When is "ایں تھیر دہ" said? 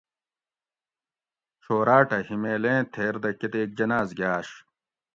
2.69-3.29